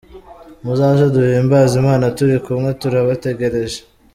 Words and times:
Muzaze 0.63 1.05
duhimbaze 1.15 1.73
Imana 1.81 2.05
turi 2.17 2.35
kumwe, 2.45 2.69
turabategereje. 2.81 3.79